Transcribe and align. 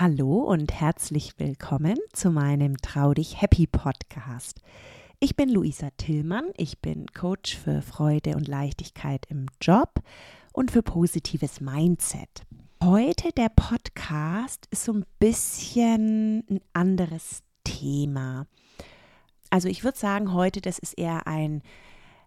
Hallo 0.00 0.44
und 0.44 0.72
herzlich 0.80 1.32
willkommen 1.38 1.98
zu 2.12 2.30
meinem 2.30 2.76
Trau 2.76 3.14
dich 3.14 3.42
Happy 3.42 3.66
Podcast. 3.66 4.60
Ich 5.18 5.34
bin 5.34 5.48
Luisa 5.48 5.88
Tillmann, 5.96 6.52
ich 6.56 6.78
bin 6.78 7.06
Coach 7.08 7.56
für 7.56 7.82
Freude 7.82 8.36
und 8.36 8.46
Leichtigkeit 8.46 9.26
im 9.28 9.46
Job 9.60 9.94
und 10.52 10.70
für 10.70 10.84
positives 10.84 11.60
Mindset. 11.60 12.28
Heute 12.80 13.32
der 13.32 13.48
Podcast 13.48 14.68
ist 14.70 14.84
so 14.84 14.92
ein 14.92 15.04
bisschen 15.18 16.44
ein 16.48 16.60
anderes 16.74 17.42
Thema. 17.64 18.46
Also 19.50 19.66
ich 19.66 19.82
würde 19.82 19.98
sagen, 19.98 20.32
heute 20.32 20.60
das 20.60 20.78
ist 20.78 20.96
eher 20.96 21.26
ein, 21.26 21.60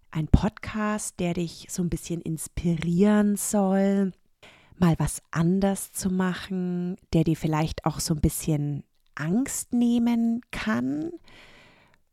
ein 0.09 0.27
Podcast, 0.27 1.21
der 1.21 1.35
dich 1.35 1.67
so 1.69 1.81
ein 1.81 1.89
bisschen 1.89 2.19
inspirieren 2.19 3.37
soll, 3.37 4.11
mal 4.81 4.95
was 4.97 5.21
anders 5.31 5.93
zu 5.93 6.09
machen, 6.09 6.97
der 7.13 7.23
dir 7.23 7.37
vielleicht 7.37 7.85
auch 7.85 8.01
so 8.01 8.13
ein 8.13 8.19
bisschen 8.19 8.83
Angst 9.15 9.73
nehmen 9.73 10.41
kann 10.51 11.11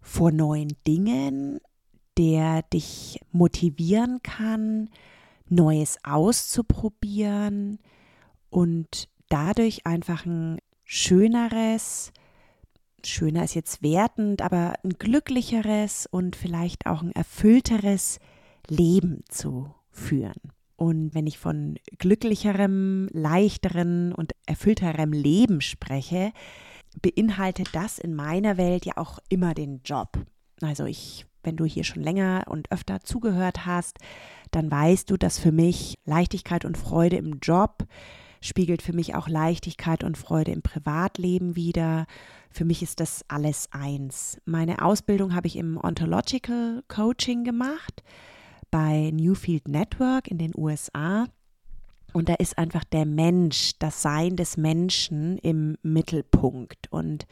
vor 0.01 0.31
neuen 0.31 0.77
Dingen, 0.87 1.61
der 2.17 2.63
dich 2.63 3.21
motivieren 3.33 4.23
kann, 4.23 4.91
Neues 5.49 5.99
auszuprobieren 6.05 7.79
und 8.51 9.09
dadurch 9.29 9.87
einfach 9.87 10.27
ein 10.27 10.59
schöneres, 10.85 12.13
schöner 13.05 13.45
ist 13.45 13.55
jetzt 13.55 13.83
wertend, 13.83 14.43
aber 14.43 14.75
ein 14.85 14.91
glücklicheres 14.99 16.07
und 16.11 16.37
vielleicht 16.37 16.87
auch 16.87 17.03
ein 17.03 17.13
erfüllteres 17.13 18.19
Leben 18.69 19.25
zu 19.29 19.75
führen. 19.91 20.58
Und 20.79 21.13
wenn 21.13 21.27
ich 21.27 21.39
von 21.39 21.77
glücklicherem, 21.99 23.09
leichteren 23.13 24.15
und 24.15 24.31
erfüllterem 24.47 25.13
Leben 25.13 25.61
spreche, 25.61 26.33
beinhaltet 27.03 27.71
das 27.73 27.99
in 27.99 28.15
meiner 28.15 28.57
Welt 28.57 28.87
ja 28.87 28.93
auch 28.97 29.19
immer 29.29 29.55
den 29.55 29.81
Job. 29.85 30.25
Also 30.61 30.85
ich, 30.85 31.27
wenn 31.43 31.57
du 31.57 31.65
hier 31.65 31.83
schon 31.83 32.05
länger 32.05 32.45
und 32.47 32.71
öfter 32.71 33.01
zugehört 33.01 33.67
hast, 33.67 33.99
dann 34.53 34.71
weißt 34.71 35.11
du, 35.11 35.17
dass 35.17 35.41
für 35.41 35.51
mich 35.51 35.95
Leichtigkeit 36.05 36.65
und 36.65 36.79
Freude 36.79 37.17
im 37.17 37.41
Job 37.43 37.85
spiegelt 38.41 38.81
für 38.81 38.93
mich 38.93 39.17
auch 39.17 39.29
Leichtigkeit 39.29 40.05
und 40.05 40.17
Freude 40.17 40.53
im 40.53 40.63
Privatleben 40.63 41.57
wieder. 41.57 42.07
Für 42.51 42.65
mich 42.65 42.85
ist 42.85 43.01
das 43.01 43.25
alles 43.27 43.69
eins. 43.73 44.41
Meine 44.45 44.81
Ausbildung 44.81 45.35
habe 45.35 45.49
ich 45.49 45.57
im 45.57 45.77
Ontological 45.77 46.85
Coaching 46.87 47.43
gemacht 47.43 48.05
bei 48.71 49.11
Newfield 49.13 49.69
Network 49.69 50.29
in 50.29 50.39
den 50.39 50.53
USA. 50.57 51.27
Und 52.13 52.29
da 52.29 52.35
ist 52.35 52.59
einfach 52.59 52.85
der 52.85 53.05
Mensch, 53.05 53.73
das 53.79 54.03
Sein 54.03 54.37
des 54.37 54.57
Menschen 54.57 55.39
im 55.39 55.77
Mittelpunkt. 55.83 56.91
Und 56.91 57.27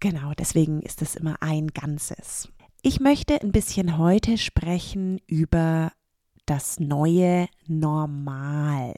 genau, 0.00 0.32
deswegen 0.38 0.82
ist 0.82 1.02
es 1.02 1.16
immer 1.16 1.36
ein 1.40 1.68
Ganzes. 1.68 2.48
Ich 2.82 3.00
möchte 3.00 3.40
ein 3.40 3.52
bisschen 3.52 3.98
heute 3.98 4.38
sprechen 4.38 5.20
über 5.26 5.92
das 6.44 6.78
neue 6.78 7.48
Normal. 7.66 8.94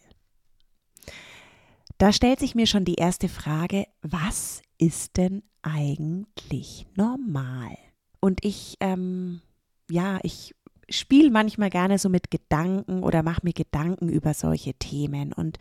Da 1.96 2.12
stellt 2.12 2.38
sich 2.38 2.54
mir 2.54 2.66
schon 2.66 2.84
die 2.84 2.94
erste 2.94 3.28
Frage, 3.28 3.86
was 4.02 4.62
ist 4.78 5.16
denn 5.16 5.42
eigentlich 5.62 6.86
normal? 6.94 7.76
Und 8.20 8.44
ich, 8.44 8.76
ähm, 8.80 9.40
ja, 9.90 10.18
ich 10.22 10.54
spiele 10.90 11.30
manchmal 11.30 11.70
gerne 11.70 11.98
so 11.98 12.08
mit 12.08 12.30
Gedanken 12.30 13.02
oder 13.02 13.22
mache 13.22 13.40
mir 13.42 13.52
Gedanken 13.52 14.08
über 14.08 14.34
solche 14.34 14.74
Themen. 14.74 15.32
Und 15.32 15.58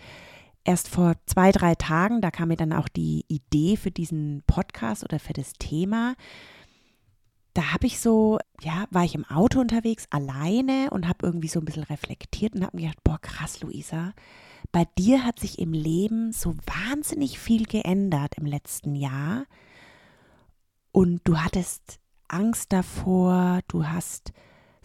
erst 0.63 0.88
vor 0.88 1.15
zwei, 1.25 1.51
drei 1.51 1.75
Tagen, 1.75 2.21
da 2.21 2.31
kam 2.31 2.49
mir 2.49 2.57
dann 2.57 2.73
auch 2.73 2.88
die 2.88 3.25
Idee 3.27 3.77
für 3.77 3.91
diesen 3.91 4.43
Podcast 4.47 5.03
oder 5.03 5.19
für 5.19 5.33
das 5.33 5.53
Thema. 5.53 6.16
Da 7.53 7.73
habe 7.73 7.87
ich 7.87 7.99
so, 7.99 8.37
ja, 8.61 8.85
war 8.91 9.03
ich 9.03 9.16
im 9.16 9.25
Auto 9.25 9.59
unterwegs 9.59 10.05
alleine 10.11 10.89
und 10.91 11.07
habe 11.07 11.25
irgendwie 11.25 11.47
so 11.47 11.59
ein 11.59 11.66
bisschen 11.66 11.83
reflektiert 11.83 12.53
und 12.55 12.63
habe 12.63 12.77
mir 12.77 12.83
gedacht, 12.83 13.03
boah, 13.03 13.19
krass, 13.19 13.61
Luisa, 13.61 14.13
bei 14.71 14.85
dir 14.97 15.23
hat 15.25 15.39
sich 15.39 15.57
im 15.57 15.73
Leben 15.73 16.31
so 16.33 16.55
wahnsinnig 16.66 17.39
viel 17.39 17.66
geändert 17.66 18.35
im 18.37 18.45
letzten 18.45 18.95
Jahr. 18.95 19.45
Und 20.91 21.21
du 21.23 21.39
hattest 21.39 21.99
Angst 22.27 22.73
davor, 22.73 23.61
du 23.67 23.87
hast 23.87 24.33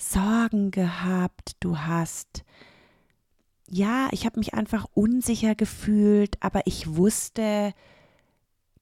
Sorgen 0.03 0.71
gehabt, 0.71 1.57
du 1.61 1.79
hast, 1.79 2.45
ja, 3.69 4.09
ich 4.11 4.27
habe 4.27 4.39
mich 4.39 4.55
einfach 4.55 4.87
unsicher 4.95 5.55
gefühlt, 5.55 6.37
aber 6.41 6.63
ich 6.67 6.97
wusste, 6.97 7.73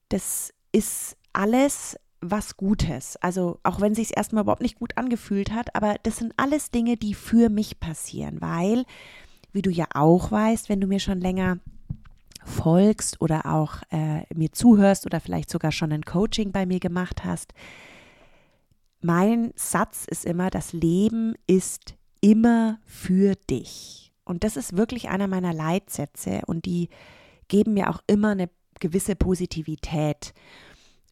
das 0.08 0.53
ist 0.72 1.16
alles 1.32 1.98
was 2.20 2.56
Gutes. 2.56 3.16
Also 3.16 3.60
auch 3.62 3.81
wenn 3.81 3.94
sich 3.94 4.10
es 4.10 4.16
erstmal 4.16 4.42
überhaupt 4.42 4.62
nicht 4.62 4.78
gut 4.78 4.97
angefühlt 4.97 5.53
hat, 5.53 5.75
aber 5.75 5.97
das 6.03 6.16
sind 6.16 6.32
alles 6.36 6.70
Dinge, 6.70 6.97
die 6.97 7.14
für 7.14 7.48
mich 7.48 7.81
passieren, 7.81 8.41
weil, 8.41 8.84
wie 9.52 9.62
du 9.62 9.70
ja 9.70 9.87
auch 9.94 10.31
weißt, 10.31 10.69
wenn 10.69 10.81
du 10.81 10.87
mir 10.87 11.00
schon 11.00 11.20
länger 11.20 11.58
folgst 12.44 13.20
oder 13.20 13.47
auch 13.47 13.82
äh, 13.91 14.22
mir 14.34 14.52
zuhörst 14.52 15.06
oder 15.06 15.20
vielleicht 15.20 15.50
sogar 15.50 15.72
schon 15.72 15.92
ein 15.92 16.04
Coaching 16.04 16.52
bei 16.52 16.66
mir 16.66 16.81
gemacht 16.81 17.25
hast, 17.25 17.52
mein 19.00 19.53
Satz 19.56 20.05
ist 20.09 20.25
immer, 20.25 20.50
das 20.50 20.72
Leben 20.72 21.34
ist 21.47 21.94
immer 22.21 22.78
für 22.84 23.34
dich. 23.34 24.12
Und 24.25 24.44
das 24.44 24.56
ist 24.56 24.77
wirklich 24.77 25.09
einer 25.09 25.27
meiner 25.27 25.53
Leitsätze 25.53 26.43
und 26.47 26.65
die 26.65 26.88
geben 27.49 27.75
mir 27.75 27.91
auch 27.91 28.00
immer 28.06 28.31
eine 28.31 28.49
gewisse 28.78 29.16
Positivität. 29.16 30.33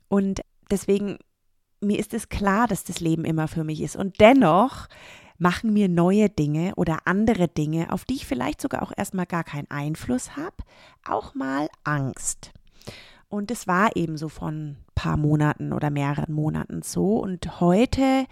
Und 0.09 0.43
deswegen, 0.71 1.19
mir 1.81 1.99
ist 1.99 2.15
es 2.15 2.28
klar, 2.28 2.66
dass 2.69 2.84
das 2.84 3.00
Leben 3.00 3.25
immer 3.25 3.49
für 3.49 3.65
mich 3.65 3.81
ist. 3.81 3.97
Und 3.97 4.20
dennoch 4.20 4.88
machen 5.38 5.72
mir 5.72 5.88
neue 5.88 6.28
Dinge 6.28 6.75
oder 6.76 7.06
andere 7.06 7.49
Dinge, 7.49 7.93
auf 7.93 8.05
die 8.05 8.16
ich 8.16 8.26
vielleicht 8.26 8.60
sogar 8.60 8.82
auch 8.82 8.93
erstmal 8.97 9.26
gar 9.26 9.44
keinen 9.44 9.70
Einfluss 9.70 10.37
habe, 10.37 10.56
auch 11.05 11.34
mal 11.34 11.69
Angst. 11.84 12.53
Und 13.28 13.50
es 13.50 13.66
war 13.66 13.94
eben 13.94 14.16
so 14.16 14.28
von 14.28 14.71
ein 14.71 14.77
paar 14.94 15.16
Monaten 15.16 15.72
oder 15.72 15.91
mehreren 15.91 16.33
Monaten 16.33 16.83
so. 16.83 17.19
Und 17.19 17.61
heute 17.61 18.27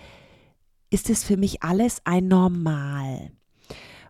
ist 0.90 1.10
es 1.10 1.24
für 1.24 1.36
mich 1.36 1.62
alles 1.62 2.00
ein 2.04 2.28
Normal. 2.28 3.30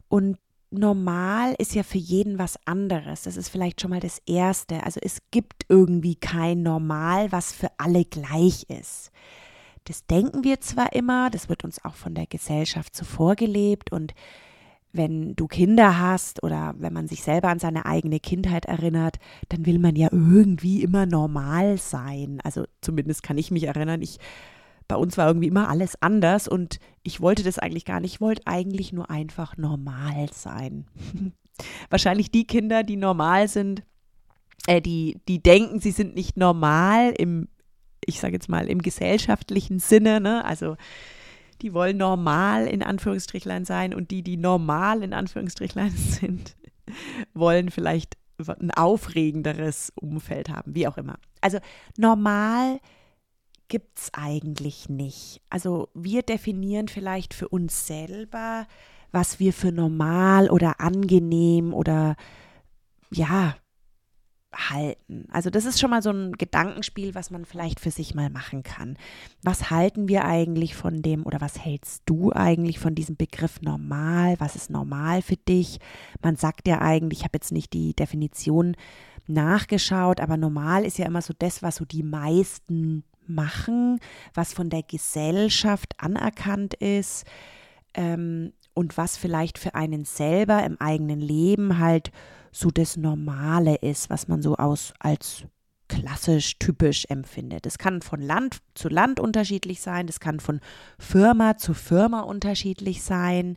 Und 0.09 0.39
normal 0.71 1.55
ist 1.59 1.75
ja 1.75 1.83
für 1.83 1.99
jeden 1.99 2.39
was 2.39 2.59
anderes. 2.67 3.23
Das 3.23 3.37
ist 3.37 3.49
vielleicht 3.49 3.81
schon 3.81 3.91
mal 3.91 4.01
das 4.01 4.21
Erste. 4.27 4.85
Also 4.85 5.01
es 5.03 5.23
gibt 5.31 5.65
irgendwie 5.69 6.15
kein 6.15 6.63
Normal, 6.63 7.33
was 7.33 7.53
für 7.53 7.71
alle 7.79 8.05
gleich 8.05 8.65
ist. 8.69 9.11
Das 9.85 10.07
denken 10.07 10.45
wir 10.45 10.61
zwar 10.61 10.93
immer, 10.93 11.31
das 11.31 11.49
wird 11.49 11.65
uns 11.65 11.85
auch 11.85 11.95
von 11.95 12.15
der 12.15 12.27
Gesellschaft 12.27 12.95
so 12.97 13.05
vorgelebt 13.05 13.93
und 13.93 14.15
wenn 14.97 15.35
du 15.35 15.47
Kinder 15.47 15.99
hast 15.99 16.43
oder 16.43 16.75
wenn 16.79 16.93
man 16.93 17.09
sich 17.09 17.23
selber 17.23 17.49
an 17.49 17.59
seine 17.59 17.87
eigene 17.87 18.21
Kindheit 18.21 18.67
erinnert, 18.67 19.17
dann 19.49 19.67
will 19.67 19.79
man 19.79 19.97
ja 19.97 20.09
irgendwie 20.11 20.83
immer 20.83 21.07
normal 21.07 21.79
sein. 21.79 22.41
Also 22.43 22.65
zumindest 22.81 23.23
kann 23.23 23.39
ich 23.39 23.51
mich 23.51 23.65
erinnern, 23.65 24.03
ich 24.03 24.19
bei 24.89 24.97
uns 24.97 25.19
war 25.19 25.27
irgendwie 25.27 25.49
immer 25.49 25.69
alles 25.69 26.01
anders 26.01 26.47
und 26.47 26.79
ich 27.03 27.21
wollte 27.21 27.43
das 27.43 27.59
eigentlich 27.59 27.85
gar 27.85 28.01
nicht. 28.01 28.15
Ich 28.15 28.21
wollte 28.21 28.43
eigentlich 28.47 28.93
nur 28.93 29.11
einfach 29.11 29.57
normal 29.57 30.29
sein. 30.33 30.87
Wahrscheinlich 31.91 32.31
die 32.31 32.47
Kinder, 32.47 32.85
die 32.85 32.97
normal 32.97 33.49
sind, 33.49 33.83
äh, 34.67 34.81
die, 34.81 35.21
die 35.29 35.43
denken, 35.43 35.81
sie 35.81 35.91
sind 35.91 36.15
nicht 36.15 36.37
normal 36.37 37.13
im, 37.17 37.49
ich 38.05 38.21
sage 38.21 38.35
jetzt 38.35 38.49
mal, 38.49 38.69
im 38.69 38.83
gesellschaftlichen 38.83 39.79
Sinne, 39.81 40.21
ne? 40.21 40.45
Also 40.45 40.77
die 41.63 41.73
wollen 41.73 41.97
normal 41.97 42.67
in 42.67 42.83
Anführungsstrichlein 42.83 43.65
sein 43.65 43.95
und 43.95 44.11
die, 44.11 44.23
die 44.23 44.37
normal 44.37 45.03
in 45.03 45.13
Anführungsstrichlein 45.13 45.91
sind, 45.97 46.57
wollen 47.35 47.71
vielleicht 47.71 48.17
ein 48.39 48.71
aufregenderes 48.71 49.93
Umfeld 49.95 50.51
haben, 50.51 50.75
wie 50.75 50.87
auch 50.87 50.99
immer. 50.99 51.19
Also 51.41 51.59
normal 51.97 52.81
gibt 53.69 53.99
es 53.99 54.11
eigentlich 54.13 54.89
nicht. 54.89 55.41
Also 55.51 55.89
wir 55.95 56.23
definieren 56.23 56.89
vielleicht 56.89 57.35
für 57.35 57.49
uns 57.49 57.87
selber, 57.87 58.67
was 59.11 59.41
wir 59.41 59.53
für 59.53 59.73
normal 59.73 60.51
oder 60.51 60.81
angenehm 60.81 61.73
oder 61.73 62.17
ja, 63.11 63.57
halten. 64.57 65.27
Also 65.31 65.51
das 65.51 65.65
ist 65.65 65.81
schon 65.81 65.91
mal 65.91 66.03
so 66.03 66.11
ein 66.11 66.33
Gedankenspiel, 66.33 67.15
was 67.15 67.31
man 67.31 67.45
vielleicht 67.45 67.81
für 67.81 67.91
sich 67.91 68.15
mal 68.15 68.31
machen 68.31 68.63
kann. 68.63 68.97
Was 69.43 69.71
halten 69.71 70.09
wir 70.09 70.25
eigentlich 70.25 70.75
von 70.75 71.03
dem 71.03 71.25
oder 71.25 71.41
was 71.41 71.59
hältst 71.59 72.03
du 72.07 72.33
eigentlich 72.33 72.79
von 72.79 72.95
diesem 72.95 73.17
Begriff 73.17 73.61
normal? 73.63 74.37
Was 74.39 74.57
ist 74.57 74.71
normal 74.71 75.23
für 75.23 75.37
dich? 75.37 75.79
Man 76.23 76.37
sagt 76.37 76.69
ja 76.69 76.81
eigentlich, 76.81 77.21
ich 77.21 77.25
habe 77.25 77.37
jetzt 77.37 77.53
nicht 77.53 77.73
die 77.73 77.95
Definition 77.95 78.77
nachgeschaut, 79.27 80.21
aber 80.21 80.37
normal 80.37 80.85
ist 80.85 80.99
ja 80.99 81.07
immer 81.07 81.23
so 81.23 81.35
das, 81.39 81.63
was 81.63 81.77
so 81.77 81.85
die 81.85 82.03
meisten 82.03 83.05
machen, 83.27 83.99
was 84.35 84.53
von 84.53 84.71
der 84.71 84.83
Gesellschaft 84.83 85.95
anerkannt 85.99 86.75
ist 86.75 87.25
ähm, 87.95 88.53
und 88.75 88.97
was 88.97 89.17
vielleicht 89.17 89.59
für 89.59 89.75
einen 89.75 90.05
selber 90.05 90.65
im 90.65 90.81
eigenen 90.81 91.21
Leben 91.21 91.79
halt 91.79 92.13
so 92.57 92.71
das 92.71 92.97
Normale 92.97 93.77
ist, 93.77 94.09
was 94.09 94.29
man 94.29 94.41
so 94.41 94.57
aus 94.57 94.95
als 94.99 95.45
klassisch, 95.89 96.59
typisch 96.59 97.05
empfindet. 97.09 97.67
Es 97.67 97.77
kann 97.77 98.01
von 98.01 98.21
Land 98.21 98.59
zu 98.75 98.89
Land 98.89 99.21
unterschiedlich 99.21 99.83
sein, 99.83 100.07
das 100.07 100.21
kann 100.21 100.41
von 100.41 100.61
Firma 100.99 101.59
zu 101.59 101.75
Firma 101.75 102.21
unterschiedlich 102.21 103.03
sein, 103.03 103.57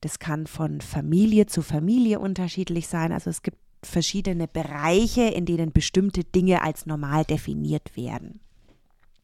das 0.00 0.18
kann 0.18 0.48
von 0.48 0.80
Familie 0.80 1.46
zu 1.46 1.62
Familie 1.62 2.18
unterschiedlich 2.18 2.88
sein. 2.88 3.12
Also 3.12 3.30
es 3.30 3.42
gibt 3.42 3.58
verschiedene 3.84 4.48
Bereiche, 4.48 5.22
in 5.22 5.46
denen 5.46 5.72
bestimmte 5.72 6.24
Dinge 6.24 6.62
als 6.62 6.84
normal 6.84 7.24
definiert 7.24 7.96
werden. 7.96 8.40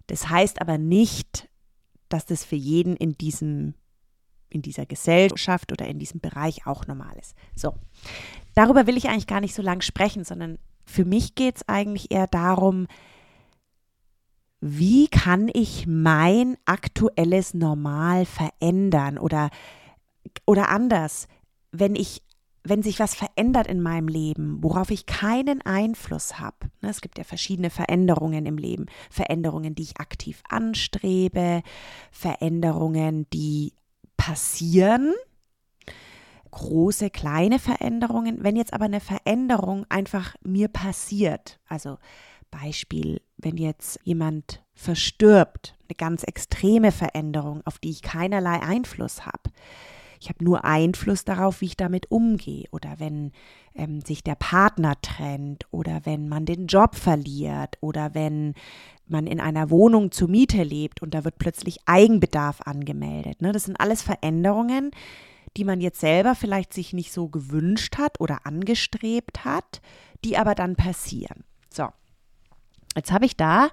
Das 0.07 0.31
heißt 0.31 0.61
aber 0.61 0.79
nicht, 0.79 1.49
dass 2.09 2.25
das 2.25 2.45
für 2.45 2.57
jeden 2.57 2.97
in 2.97 3.19
diesem 3.19 3.75
in 4.51 4.63
dieser 4.63 4.87
Gesellschaft 4.87 5.73
oder 5.73 5.87
in 5.87 5.99
diesem 5.99 6.21
Bereich 6.21 6.67
auch 6.67 6.87
normal 6.87 7.17
ist. 7.19 7.35
So, 7.55 7.75
darüber 8.55 8.87
will 8.87 8.97
ich 8.97 9.09
eigentlich 9.09 9.27
gar 9.27 9.41
nicht 9.41 9.55
so 9.55 9.63
lange 9.63 9.83
sprechen, 9.83 10.25
sondern 10.25 10.59
für 10.85 11.05
mich 11.05 11.35
geht 11.35 11.57
es 11.57 11.69
eigentlich 11.69 12.11
eher 12.11 12.27
darum, 12.27 12.87
wie 14.61 15.09
kann 15.09 15.49
ich 15.53 15.87
mein 15.87 16.57
aktuelles 16.65 17.55
Normal 17.55 18.25
verändern 18.27 19.19
oder, 19.19 19.51
oder 20.47 20.69
anders, 20.71 21.29
wenn 21.71 21.95
ich 21.95 22.23
wenn 22.65 22.83
sich 22.83 22.99
was 22.99 23.15
verändert 23.15 23.67
in 23.67 23.81
meinem 23.81 24.09
Leben, 24.09 24.63
worauf 24.63 24.91
ich 24.91 25.07
keinen 25.07 25.63
Einfluss 25.63 26.39
habe. 26.39 26.57
Ne, 26.83 26.91
es 26.91 27.01
gibt 27.01 27.17
ja 27.17 27.25
verschiedene 27.25 27.71
Veränderungen 27.71 28.47
im 28.47 28.59
Leben. 28.59 28.87
Veränderungen, 29.11 29.75
die 29.75 29.85
ich 29.85 30.01
aktiv 30.01 30.43
anstrebe, 30.49 31.63
Veränderungen, 32.11 33.27
die 33.33 33.73
passieren, 34.19 35.15
große, 36.51 37.09
kleine 37.09 37.59
Veränderungen. 37.59 38.45
Wenn 38.45 38.57
jetzt 38.57 38.75
aber 38.75 38.85
eine 38.85 39.01
Veränderung 39.01 39.87
einfach 39.89 40.35
mir 40.43 40.69
passiert, 40.69 41.59
also 41.67 41.97
Beispiel, 42.51 43.23
wenn 43.39 43.57
jetzt 43.57 43.99
jemand 44.05 44.63
verstirbt, 44.75 45.77
eine 45.89 45.97
ganz 45.97 46.23
extreme 46.25 46.93
Veränderung, 46.93 47.63
auf 47.65 47.79
die 47.79 47.91
ich 47.91 48.03
keinerlei 48.03 48.61
Einfluss 48.61 49.25
habe. 49.25 49.51
Ich 50.21 50.29
habe 50.29 50.45
nur 50.45 50.65
Einfluss 50.65 51.25
darauf, 51.25 51.61
wie 51.61 51.67
ich 51.67 51.77
damit 51.77 52.11
umgehe. 52.11 52.67
Oder 52.71 52.99
wenn 52.99 53.33
ähm, 53.75 54.01
sich 54.01 54.23
der 54.23 54.35
Partner 54.35 54.95
trennt 55.01 55.67
oder 55.71 56.01
wenn 56.05 56.29
man 56.29 56.45
den 56.45 56.67
Job 56.67 56.95
verliert 56.95 57.79
oder 57.81 58.15
wenn 58.15 58.55
man 59.07 59.27
in 59.27 59.41
einer 59.41 59.71
Wohnung 59.71 60.11
zur 60.11 60.29
Miete 60.29 60.63
lebt 60.63 61.03
und 61.03 61.15
da 61.15 61.25
wird 61.25 61.39
plötzlich 61.39 61.79
Eigenbedarf 61.87 62.61
angemeldet. 62.63 63.41
Ne? 63.41 63.53
Das 63.53 63.65
sind 63.65 63.81
alles 63.81 64.03
Veränderungen, 64.03 64.91
die 65.57 65.65
man 65.65 65.81
jetzt 65.81 66.01
selber 66.01 66.35
vielleicht 66.35 66.75
sich 66.75 66.93
nicht 66.93 67.13
so 67.13 67.29
gewünscht 67.29 67.97
hat 67.97 68.21
oder 68.21 68.47
angestrebt 68.47 69.45
hat, 69.45 69.81
die 70.25 70.37
aber 70.37 70.55
dann 70.55 70.77
passieren. 70.77 71.45
So, 71.71 71.89
jetzt 72.97 73.13
habe 73.13 73.25
ich 73.25 73.37
da, 73.37 73.69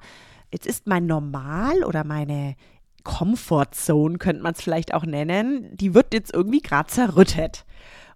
jetzt 0.51 0.67
ist 0.67 0.87
mein 0.87 1.05
Normal 1.05 1.83
oder 1.83 2.03
meine 2.03 2.55
Comfortzone, 3.05 4.17
könnte 4.17 4.43
man 4.43 4.53
es 4.53 4.61
vielleicht 4.61 4.93
auch 4.93 5.05
nennen, 5.05 5.69
die 5.77 5.93
wird 5.93 6.13
jetzt 6.13 6.33
irgendwie 6.33 6.59
gerade 6.59 6.89
zerrüttet. 6.89 7.65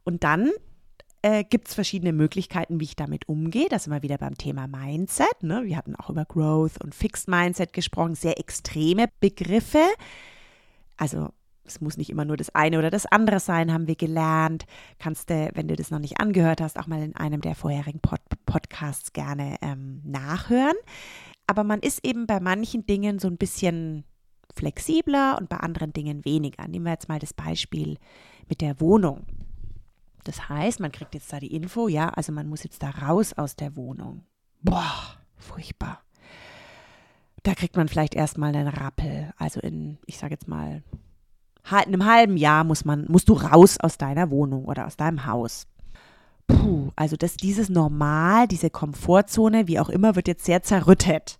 Und 0.03 0.25
dann 0.25 0.51
äh, 1.21 1.45
gibt 1.45 1.69
es 1.69 1.75
verschiedene 1.75 2.11
Möglichkeiten, 2.11 2.79
wie 2.79 2.85
ich 2.85 2.95
damit 2.97 3.29
umgehe. 3.29 3.69
Das 3.69 3.89
wir 3.89 4.01
wieder 4.01 4.17
beim 4.17 4.37
Thema 4.37 4.67
Mindset. 4.67 5.43
Ne? 5.43 5.63
Wir 5.63 5.77
hatten 5.77 5.95
auch 5.95 6.09
über 6.09 6.25
Growth 6.25 6.83
und 6.83 6.95
Fixed 6.95 7.29
Mindset 7.29 7.71
gesprochen, 7.71 8.15
sehr 8.15 8.39
extreme 8.39 9.07
Begriffe. 9.19 9.83
Also 10.97 11.29
es 11.65 11.81
muss 11.81 11.97
nicht 11.97 12.09
immer 12.09 12.25
nur 12.25 12.37
das 12.37 12.53
eine 12.55 12.79
oder 12.79 12.89
das 12.89 13.05
andere 13.05 13.39
sein, 13.39 13.71
haben 13.71 13.87
wir 13.87 13.95
gelernt. 13.95 14.65
Kannst 14.97 15.29
du, 15.29 15.51
wenn 15.53 15.67
du 15.67 15.75
das 15.75 15.91
noch 15.91 15.99
nicht 15.99 16.19
angehört 16.19 16.61
hast, 16.61 16.79
auch 16.79 16.87
mal 16.87 17.03
in 17.03 17.15
einem 17.15 17.41
der 17.41 17.55
vorherigen 17.55 17.99
Pod 17.99 18.19
Podcasts 18.45 19.13
gerne 19.13 19.57
ähm, 19.61 20.01
nachhören. 20.03 20.75
Aber 21.45 21.63
man 21.63 21.79
ist 21.79 22.05
eben 22.05 22.25
bei 22.25 22.39
manchen 22.39 22.85
Dingen 22.85 23.19
so 23.19 23.27
ein 23.27 23.37
bisschen 23.37 24.03
flexibler 24.59 25.37
und 25.39 25.49
bei 25.49 25.57
anderen 25.57 25.93
Dingen 25.93 26.25
weniger. 26.25 26.67
Nehmen 26.67 26.85
wir 26.85 26.91
jetzt 26.91 27.09
mal 27.09 27.19
das 27.19 27.33
Beispiel 27.33 27.97
mit 28.47 28.61
der 28.61 28.79
Wohnung. 28.79 29.25
Das 30.25 30.49
heißt, 30.49 30.79
man 30.79 30.91
kriegt 30.91 31.13
jetzt 31.15 31.31
da 31.31 31.39
die 31.39 31.55
Info, 31.55 31.87
ja, 31.87 32.09
also 32.09 32.31
man 32.31 32.47
muss 32.47 32.63
jetzt 32.63 32.83
da 32.83 32.89
raus 32.89 33.33
aus 33.33 33.55
der 33.55 33.75
Wohnung. 33.75 34.25
Boah, 34.61 35.15
furchtbar. 35.37 36.01
Da 37.43 37.55
kriegt 37.55 37.77
man 37.77 37.87
vielleicht 37.87 38.15
erstmal 38.15 38.53
einen 38.53 38.67
Rappel. 38.67 39.33
Also 39.37 39.61
in, 39.61 39.97
ich 40.05 40.17
sage 40.17 40.33
jetzt 40.33 40.47
mal, 40.47 40.83
in 41.71 41.93
einem 41.93 42.05
halben 42.05 42.35
Jahr 42.35 42.63
muss 42.65 42.83
man, 42.83 43.05
musst 43.07 43.29
du 43.29 43.33
raus 43.33 43.77
aus 43.79 43.97
deiner 43.97 44.29
Wohnung 44.29 44.65
oder 44.65 44.85
aus 44.85 44.97
deinem 44.97 45.25
Haus. 45.25 45.67
Puh, 46.47 46.91
also 46.95 47.15
das, 47.15 47.37
dieses 47.37 47.69
Normal, 47.69 48.47
diese 48.47 48.69
Komfortzone, 48.69 49.67
wie 49.67 49.79
auch 49.79 49.89
immer, 49.89 50.15
wird 50.15 50.27
jetzt 50.27 50.45
sehr 50.45 50.63
zerrüttet. 50.63 51.39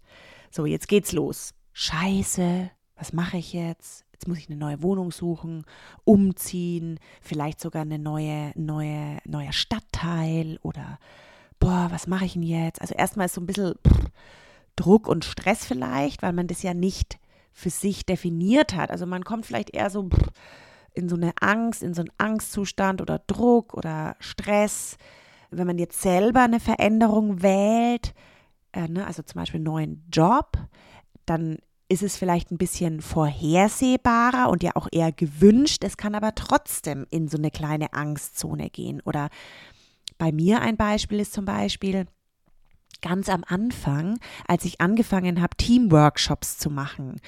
So, 0.51 0.65
jetzt 0.65 0.87
geht's 0.87 1.11
los. 1.11 1.53
Scheiße, 1.73 2.71
was 2.99 3.13
mache 3.13 3.37
ich 3.37 3.53
jetzt? 3.53 4.05
Jetzt 4.11 4.27
muss 4.27 4.37
ich 4.37 4.49
eine 4.49 4.59
neue 4.59 4.83
Wohnung 4.83 5.11
suchen, 5.11 5.63
umziehen, 6.03 6.99
vielleicht 7.21 7.61
sogar 7.61 7.83
eine 7.83 7.97
neue, 7.97 8.51
neue, 8.55 9.19
neuer 9.25 9.53
Stadtteil 9.53 10.59
oder 10.61 10.99
boah, 11.59 11.87
was 11.91 12.07
mache 12.07 12.25
ich 12.25 12.33
denn 12.33 12.43
jetzt? 12.43 12.81
Also 12.81 12.95
erstmal 12.95 13.27
ist 13.27 13.35
so 13.35 13.41
ein 13.41 13.47
bisschen 13.47 13.75
pff, 13.87 14.11
Druck 14.75 15.07
und 15.07 15.23
Stress 15.23 15.65
vielleicht, 15.65 16.21
weil 16.21 16.33
man 16.33 16.47
das 16.47 16.63
ja 16.63 16.73
nicht 16.73 17.17
für 17.53 17.69
sich 17.69 18.05
definiert 18.05 18.75
hat. 18.75 18.91
Also 18.91 19.05
man 19.05 19.23
kommt 19.23 19.45
vielleicht 19.45 19.69
eher 19.71 19.89
so 19.89 20.09
pff, 20.09 20.31
in 20.93 21.07
so 21.07 21.15
eine 21.15 21.31
Angst, 21.39 21.81
in 21.81 21.93
so 21.93 22.01
einen 22.01 22.11
Angstzustand 22.17 23.01
oder 23.01 23.19
Druck 23.19 23.73
oder 23.73 24.17
Stress. 24.19 24.97
Wenn 25.49 25.67
man 25.67 25.77
jetzt 25.77 26.01
selber 26.01 26.41
eine 26.41 26.59
Veränderung 26.59 27.41
wählt, 27.41 28.13
äh, 28.73 28.87
ne, 28.87 29.07
also 29.07 29.23
zum 29.23 29.39
Beispiel 29.39 29.59
einen 29.59 29.65
neuen 29.65 30.05
Job, 30.11 30.57
dann 31.25 31.57
ist 31.89 32.03
es 32.03 32.17
vielleicht 32.17 32.51
ein 32.51 32.57
bisschen 32.57 33.01
vorhersehbarer 33.01 34.49
und 34.49 34.63
ja 34.63 34.71
auch 34.75 34.87
eher 34.91 35.11
gewünscht. 35.11 35.83
Es 35.83 35.97
kann 35.97 36.15
aber 36.15 36.35
trotzdem 36.35 37.05
in 37.09 37.27
so 37.27 37.37
eine 37.37 37.51
kleine 37.51 37.93
Angstzone 37.93 38.69
gehen. 38.69 39.01
Oder 39.05 39.29
bei 40.17 40.31
mir 40.31 40.61
ein 40.61 40.77
Beispiel 40.77 41.19
ist 41.19 41.33
zum 41.33 41.45
Beispiel, 41.45 42.05
ganz 43.01 43.29
am 43.29 43.43
Anfang, 43.47 44.19
als 44.47 44.65
ich 44.65 44.81
angefangen 44.81 45.41
habe, 45.41 45.55
Teamworkshops 45.57 46.57
zu 46.57 46.69
machen, 46.69 47.19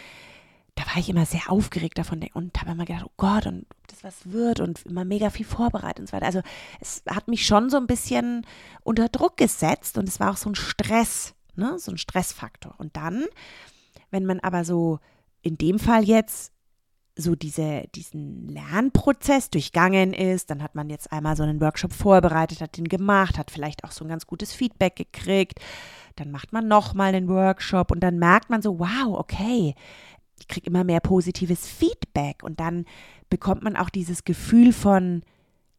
da 0.76 0.86
war 0.86 0.98
ich 0.98 1.10
immer 1.10 1.26
sehr 1.26 1.50
aufgeregt 1.50 1.98
davon 1.98 2.26
und 2.34 2.60
habe 2.60 2.72
immer 2.72 2.86
gedacht, 2.86 3.06
oh 3.06 3.14
Gott, 3.18 3.46
und 3.46 3.66
ob 3.70 3.88
das 3.88 4.04
was 4.04 4.32
wird 4.32 4.60
und 4.60 4.86
immer 4.86 5.06
mega 5.06 5.30
viel 5.30 5.46
vorbereitet 5.46 6.00
und 6.00 6.08
so 6.08 6.14
weiter. 6.14 6.26
Also 6.26 6.42
es 6.80 7.04
hat 7.10 7.28
mich 7.28 7.46
schon 7.46 7.70
so 7.70 7.78
ein 7.78 7.88
bisschen 7.88 8.46
unter 8.84 9.10
Druck 9.10 9.38
gesetzt 9.38 9.98
und 9.98 10.08
es 10.08 10.20
war 10.20 10.32
auch 10.32 10.38
so 10.38 10.50
ein 10.50 10.56
Stress, 10.56 11.34
ne, 11.56 11.78
so 11.78 11.92
ein 11.92 11.98
Stressfaktor. 11.98 12.76
Und 12.78 12.96
dann 12.96 13.26
wenn 14.10 14.26
man 14.26 14.40
aber 14.40 14.66
so 14.66 15.00
in 15.42 15.58
dem 15.58 15.80
Fall 15.80 16.04
jetzt 16.04 16.52
so 17.16 17.36
diese, 17.36 17.84
diesen 17.94 18.48
Lernprozess 18.48 19.50
durchgangen 19.50 20.14
ist, 20.14 20.50
dann 20.50 20.64
hat 20.64 20.76
man 20.76 20.90
jetzt 20.90 21.12
einmal 21.12 21.36
so 21.36 21.44
einen 21.44 21.60
Workshop 21.60 21.94
vorbereitet, 21.94 22.62
hat 22.62 22.78
den 22.78 22.88
gemacht, 22.88 23.38
hat 23.38 23.52
vielleicht 23.52 23.84
auch 23.84 23.92
so 23.92 24.06
ein 24.06 24.10
ganz 24.10 24.28
gutes 24.28 24.54
Feedback 24.54 24.96
gekriegt, 24.96 25.60
dann 26.16 26.32
macht 26.32 26.54
man 26.54 26.68
nochmal 26.68 27.14
einen 27.14 27.28
Workshop 27.28 27.92
und 27.92 28.02
dann 28.02 28.18
merkt 28.18 28.50
man 28.50 28.62
so, 28.62 28.80
wow, 28.80 29.20
okay, 29.20 29.76
ich 30.42 30.48
kriege 30.48 30.68
immer 30.68 30.84
mehr 30.84 31.00
positives 31.00 31.68
Feedback. 31.68 32.44
Und 32.44 32.60
dann 32.60 32.86
bekommt 33.30 33.64
man 33.64 33.78
auch 33.78 33.90
dieses 33.90 34.24
Gefühl 34.24 34.74
von, 34.74 35.22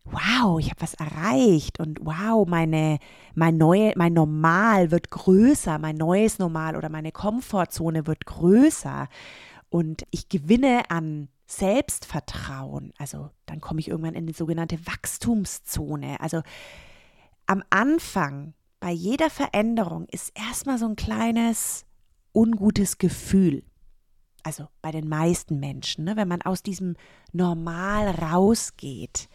wow, 0.05 0.59
ich 0.59 0.71
habe 0.71 0.83
was 0.83 0.95
erreicht 0.95 1.81
und 1.81 1.99
wow, 2.03 2.47
meine, 2.47 2.99
mein, 3.35 3.57
neue, 3.57 3.93
mein 3.97 4.13
Normal 4.13 4.91
wird 4.91 5.11
größer, 5.11 5.79
mein 5.79 5.97
neues 5.97 6.39
Normal 6.39 6.77
oder 6.77 6.89
meine 6.89 7.13
Komfortzone 7.13 8.07
wird 8.07 8.27
größer 8.27 9.09
und 9.71 10.05
ich 10.11 10.29
gewinne 10.29 10.91
an 10.91 11.29
Selbstvertrauen. 11.47 12.93
Also 12.99 13.31
dann 13.47 13.61
komme 13.61 13.81
ich 13.81 13.89
irgendwann 13.89 14.15
in 14.15 14.27
die 14.27 14.33
sogenannte 14.33 14.79
Wachstumszone. 14.87 16.21
Also 16.21 16.43
am 17.47 17.63
Anfang 17.71 18.55
bei 18.81 18.91
jeder 18.91 19.31
Veränderung 19.31 20.07
ist 20.11 20.33
erstmal 20.35 20.79
so 20.79 20.87
ein 20.87 20.97
kleines 20.97 21.85
ungutes 22.35 22.99
Gefühl. 22.99 23.65
Also 24.43 24.67
bei 24.81 24.91
den 24.91 25.09
meisten 25.09 25.61
Menschen, 25.61 26.05
ne? 26.05 26.17
wenn 26.17 26.27
man 26.27 26.43
aus 26.43 26.63
diesem 26.63 26.97
Normal 27.33 28.09
rausgeht 28.09 29.29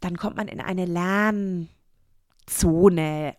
dann 0.00 0.16
kommt 0.16 0.36
man 0.36 0.48
in 0.48 0.60
eine 0.60 0.84
Lernzone 0.86 1.68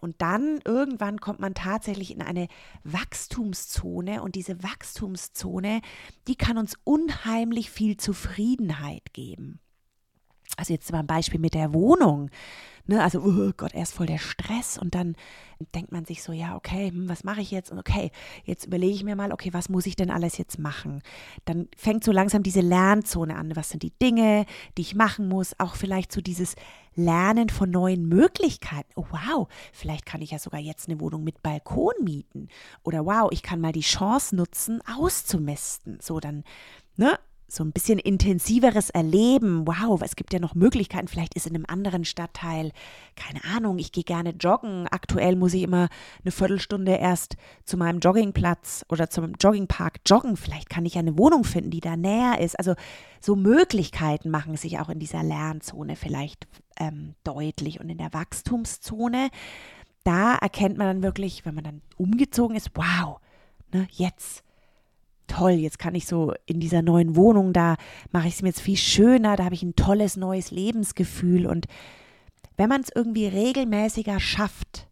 und 0.01 0.21
dann 0.21 0.59
irgendwann 0.65 1.19
kommt 1.19 1.39
man 1.39 1.53
tatsächlich 1.53 2.11
in 2.11 2.21
eine 2.21 2.47
Wachstumszone 2.83 4.21
und 4.21 4.35
diese 4.35 4.63
Wachstumszone, 4.63 5.81
die 6.27 6.35
kann 6.35 6.57
uns 6.57 6.75
unheimlich 6.83 7.69
viel 7.69 7.97
Zufriedenheit 7.97 9.13
geben. 9.13 9.59
Also 10.57 10.73
jetzt 10.73 10.91
mal 10.91 10.99
ein 10.99 11.07
Beispiel 11.07 11.39
mit 11.39 11.53
der 11.53 11.73
Wohnung. 11.73 12.29
Ne, 12.89 13.03
also, 13.03 13.19
oh 13.19 13.51
Gott, 13.57 13.73
erst 13.75 13.93
voll 13.93 14.05
der 14.05 14.17
Stress 14.17 14.77
und 14.77 14.95
dann 14.95 15.17
denkt 15.75 15.91
man 15.91 16.05
sich 16.05 16.23
so, 16.23 16.31
ja, 16.31 16.55
okay, 16.55 16.89
hm, 16.89 17.09
was 17.09 17.25
mache 17.25 17.41
ich 17.41 17.51
jetzt? 17.51 17.69
Und 17.69 17.79
okay, 17.79 18.11
jetzt 18.45 18.65
überlege 18.65 18.93
ich 18.93 19.03
mir 19.03 19.17
mal, 19.17 19.33
okay, 19.33 19.51
was 19.51 19.67
muss 19.67 19.85
ich 19.85 19.97
denn 19.97 20.09
alles 20.09 20.37
jetzt 20.37 20.57
machen? 20.57 21.01
Dann 21.43 21.67
fängt 21.75 22.05
so 22.05 22.13
langsam 22.13 22.43
diese 22.43 22.61
Lernzone 22.61 23.35
an. 23.35 23.57
Was 23.57 23.71
sind 23.71 23.83
die 23.83 23.91
Dinge, 24.01 24.45
die 24.77 24.83
ich 24.83 24.95
machen 24.95 25.27
muss? 25.27 25.59
Auch 25.59 25.75
vielleicht 25.75 26.13
so 26.13 26.21
dieses 26.21 26.55
Lernen 26.95 27.49
von 27.49 27.69
neuen 27.69 28.07
Möglichkeiten. 28.07 28.89
Oh, 28.95 29.05
wow, 29.11 29.49
vielleicht 29.73 30.05
kann 30.05 30.21
ich 30.21 30.31
ja 30.31 30.39
sogar 30.39 30.61
jetzt 30.61 30.87
eine 30.87 31.01
Wohnung 31.01 31.25
mit 31.25 31.43
Balkon 31.43 31.93
mieten. 32.01 32.47
Oder 32.83 33.05
wow, 33.05 33.29
ich 33.31 33.43
kann 33.43 33.59
mal 33.59 33.73
die 33.73 33.81
Chance 33.81 34.33
nutzen, 34.33 34.81
auszumisten. 34.87 35.99
So, 36.01 36.21
dann, 36.21 36.45
ne, 36.95 37.19
so 37.49 37.63
ein 37.63 37.71
bisschen 37.71 37.97
intensiveres 37.97 38.89
Erleben. 38.89 39.65
Wow, 39.65 40.01
es 40.01 40.17
gibt 40.17 40.33
ja 40.33 40.39
noch 40.39 40.53
Möglichkeiten. 40.53 41.07
Vielleicht 41.07 41.33
ist 41.35 41.47
in 41.47 41.55
einem 41.55 41.65
anderen 41.65 42.03
Stadtteil, 42.03 42.73
keine 43.15 43.43
Ahnung, 43.45 43.79
ich 43.79 43.93
gehe 43.93 44.03
gerne 44.03 44.31
joggen. 44.31 44.87
Aktuell 44.89 45.37
muss 45.37 45.53
ich 45.53 45.63
immer 45.63 45.87
eine 46.23 46.31
Viertelstunde 46.31 46.95
erst 46.95 47.37
zu 47.63 47.77
meinem 47.77 47.99
Joggingplatz 47.99 48.85
oder 48.89 49.09
zum 49.09 49.33
Joggingpark 49.39 50.01
joggen. 50.05 50.35
Vielleicht 50.35 50.69
kann 50.69 50.85
ich 50.85 50.97
eine 50.97 51.17
Wohnung 51.17 51.45
finden, 51.45 51.71
die 51.71 51.79
da 51.79 51.95
näher 51.95 52.41
ist. 52.41 52.59
Also 52.59 52.75
so 53.21 53.37
Möglichkeiten 53.37 54.29
machen 54.29 54.57
sich 54.57 54.79
auch 54.79 54.89
in 54.89 54.99
dieser 54.99 55.23
Lernzone 55.23 55.95
vielleicht 55.95 56.47
ähm, 56.77 57.15
deutlich 57.23 57.79
und 57.79 57.89
in 57.89 57.97
der 57.97 58.13
Wachstumszone. 58.13 59.29
Da 60.03 60.35
erkennt 60.35 60.77
man 60.77 60.87
dann 60.87 61.03
wirklich, 61.03 61.45
wenn 61.45 61.55
man 61.55 61.63
dann 61.63 61.81
umgezogen 61.95 62.57
ist, 62.57 62.71
wow, 62.75 63.19
ne, 63.71 63.87
jetzt 63.91 64.43
toll, 65.27 65.51
jetzt 65.51 65.79
kann 65.79 65.95
ich 65.95 66.07
so 66.07 66.33
in 66.45 66.59
dieser 66.59 66.81
neuen 66.81 67.15
Wohnung, 67.15 67.53
da 67.53 67.75
mache 68.11 68.27
ich 68.27 68.35
es 68.35 68.41
mir 68.41 68.49
jetzt 68.49 68.61
viel 68.61 68.77
schöner, 68.77 69.35
da 69.35 69.45
habe 69.45 69.55
ich 69.55 69.63
ein 69.63 69.75
tolles 69.75 70.17
neues 70.17 70.51
Lebensgefühl. 70.51 71.45
Und 71.45 71.67
wenn 72.55 72.69
man 72.69 72.81
es 72.81 72.89
irgendwie 72.93 73.27
regelmäßiger 73.27 74.19
schafft, 74.19 74.87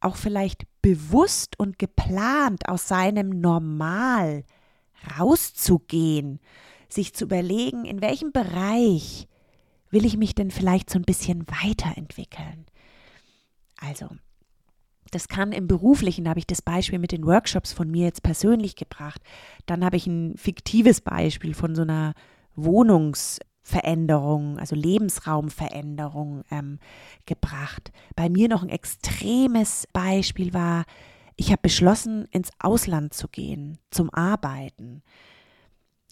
auch 0.00 0.16
vielleicht 0.16 0.66
bewusst 0.82 1.58
und 1.58 1.78
geplant 1.78 2.68
aus 2.68 2.88
seinem 2.88 3.40
Normal 3.40 4.44
rauszugehen, 5.18 6.40
sich 6.88 7.14
zu 7.14 7.24
überlegen, 7.24 7.84
in 7.84 8.00
welchem 8.00 8.32
Bereich 8.32 9.28
will 9.90 10.04
ich 10.04 10.16
mich 10.16 10.34
denn 10.34 10.50
vielleicht 10.50 10.90
so 10.90 10.98
ein 10.98 11.04
bisschen 11.04 11.46
weiterentwickeln. 11.48 12.66
Also, 13.78 14.08
das 15.10 15.28
kann 15.28 15.52
im 15.52 15.68
beruflichen, 15.68 16.24
da 16.24 16.30
habe 16.30 16.40
ich 16.40 16.46
das 16.46 16.62
Beispiel 16.62 16.98
mit 16.98 17.12
den 17.12 17.24
Workshops 17.24 17.72
von 17.72 17.90
mir 17.90 18.06
jetzt 18.06 18.22
persönlich 18.22 18.76
gebracht. 18.76 19.22
Dann 19.66 19.84
habe 19.84 19.96
ich 19.96 20.06
ein 20.06 20.36
fiktives 20.36 21.00
Beispiel 21.00 21.54
von 21.54 21.74
so 21.74 21.82
einer 21.82 22.14
Wohnungsveränderung, 22.54 24.58
also 24.58 24.74
Lebensraumveränderung 24.74 26.42
ähm, 26.50 26.78
gebracht. 27.26 27.92
Bei 28.14 28.28
mir 28.28 28.48
noch 28.48 28.62
ein 28.62 28.68
extremes 28.68 29.86
Beispiel 29.92 30.52
war, 30.52 30.84
ich 31.36 31.52
habe 31.52 31.62
beschlossen, 31.62 32.26
ins 32.30 32.50
Ausland 32.58 33.14
zu 33.14 33.28
gehen, 33.28 33.78
zum 33.90 34.12
Arbeiten. 34.12 35.02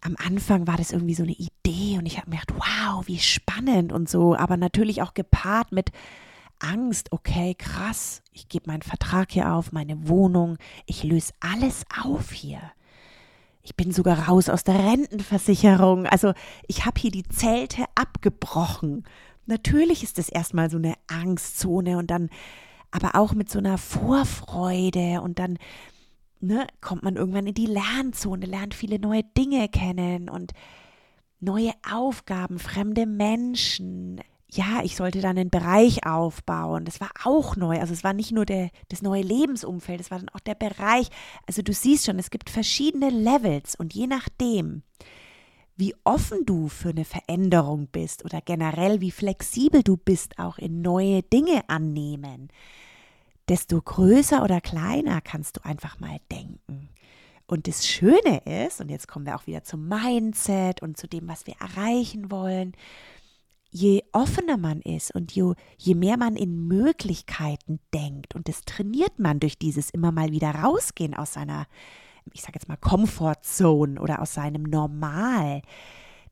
Am 0.03 0.17
Anfang 0.19 0.67
war 0.67 0.77
das 0.77 0.93
irgendwie 0.93 1.15
so 1.15 1.23
eine 1.23 1.33
Idee 1.33 1.97
und 1.97 2.05
ich 2.05 2.19
habe 2.19 2.29
mir 2.29 2.37
gedacht, 2.37 2.55
wow, 2.59 3.07
wie 3.07 3.19
spannend 3.19 3.91
und 3.91 4.09
so, 4.09 4.37
aber 4.37 4.59
natürlich 4.59 5.01
auch 5.01 5.15
gepaart 5.15 5.73
mit 5.73 5.93
Angst, 6.65 7.13
okay, 7.13 7.55
krass, 7.55 8.23
ich 8.33 8.49
gebe 8.49 8.71
meinen 8.71 8.83
Vertrag 8.83 9.33
hier 9.33 9.53
auf, 9.53 9.73
meine 9.73 10.09
Wohnung, 10.09 10.57
ich 10.87 11.05
löse 11.05 11.33
alles 11.41 11.85
auf 12.03 12.33
hier. 12.33 12.61
Ich 13.63 13.77
bin 13.77 13.93
sogar 13.93 14.29
raus 14.29 14.49
aus 14.49 14.63
der 14.63 14.79
Rentenversicherung. 14.79 16.07
Also 16.07 16.35
ich 16.69 16.85
habe 16.85 17.01
hier 17.01 17.11
die 17.11 17.27
Zelte 17.29 17.85
abgebrochen. 17.95 19.05
Natürlich 19.47 20.03
ist 20.03 20.19
es 20.19 20.29
erstmal 20.29 20.71
so 20.71 20.77
eine 20.77 20.95
Angstzone 21.07 21.97
und 21.97 22.11
dann 22.11 22.29
aber 22.91 23.15
auch 23.15 23.33
mit 23.33 23.51
so 23.51 23.59
einer 23.59 23.79
Vorfreude 23.79 25.21
und 25.23 25.39
dann 25.39 25.59
ne, 26.41 26.67
kommt 26.81 27.03
man 27.03 27.17
irgendwann 27.17 27.47
in 27.47 27.55
die 27.55 27.67
Lernzone, 27.67 28.47
lernt 28.47 28.75
viele 28.75 28.99
neue 28.99 29.23
Dinge 29.37 29.69
kennen 29.69 30.29
und 30.29 30.53
neue 31.41 31.73
Aufgaben, 31.91 32.59
fremde 32.59 33.07
Menschen, 33.07 34.21
ja, 34.57 34.83
ich 34.83 34.97
sollte 34.97 35.21
dann 35.21 35.39
einen 35.39 35.51
Bereich 35.51 36.07
aufbauen. 36.07 36.85
Das 36.85 37.01
war 37.01 37.11
auch 37.25 37.57
neu. 37.57 37.79
Also 37.81 37.93
es 37.93 38.05
war 38.05 38.13
nicht 38.13 38.33
nur 38.33 38.47
der, 38.47 38.71
das 38.89 39.03
neue 39.03 39.23
Lebensumfeld, 39.23 40.01
es 40.01 40.11
war 40.11 40.19
dann 40.19 40.29
auch 40.31 40.41
der 40.41 40.55
Bereich. 40.55 41.09
Also 41.47 41.63
du 41.63 41.73
siehst 41.73 42.07
schon, 42.07 42.19
es 42.19 42.31
gibt 42.31 42.51
verschiedene 42.51 43.11
Levels 43.11 43.75
und 43.75 43.95
je 43.95 44.07
nachdem, 44.07 44.83
wie 45.77 45.95
offen 46.05 46.47
du 46.47 46.69
für 46.69 46.91
eine 46.91 47.05
Veränderung 47.05 47.89
bist 47.89 48.25
oder 48.25 48.41
generell 48.41 49.01
wie 49.01 49.11
flexibel 49.11 49.83
du 49.83 49.97
bist, 49.97 50.39
auch 50.39 50.59
in 50.59 50.83
neue 50.83 51.23
Dinge 51.23 51.69
annehmen, 51.69 52.49
desto 53.49 53.81
größer 53.81 54.43
oder 54.43 54.61
kleiner 54.61 55.21
kannst 55.21 55.57
du 55.57 55.65
einfach 55.65 55.99
mal 55.99 56.19
denken. 56.31 56.89
Und 57.47 57.69
das 57.69 57.87
Schöne 57.87 58.41
ist, 58.67 58.81
und 58.81 58.89
jetzt 58.89 59.07
kommen 59.07 59.27
wir 59.27 59.37
auch 59.37 59.47
wieder 59.47 59.65
zum 59.65 59.87
Mindset 59.87 60.81
und 60.81 60.97
zu 60.97 61.07
dem, 61.07 61.29
was 61.29 61.47
wir 61.47 61.55
erreichen 61.61 62.31
wollen, 62.31 62.73
je 63.75 64.05
offener 64.13 64.57
man 64.57 64.81
ist 64.83 65.13
und 65.17 65.33
je, 65.33 65.53
je 65.79 65.97
mehr 65.97 66.17
man 66.17 66.37
in 66.37 66.69
Möglichkeiten 66.69 67.81
denkt, 67.93 68.37
und 68.37 68.47
das 68.49 68.61
trainiert 68.61 69.19
man 69.19 69.41
durch 69.41 69.59
dieses 69.59 69.91
immer 69.91 70.13
mal 70.13 70.31
wieder 70.31 70.53
rausgehen 70.53 71.13
aus 71.13 71.33
seiner, 71.33 71.67
ich 72.33 72.43
sage 72.43 72.53
jetzt 72.55 72.69
mal, 72.69 72.77
Comfortzone 72.77 74.01
oder 74.01 74.23
aus 74.23 74.33
seinem 74.33 74.63
Normal, 74.63 75.63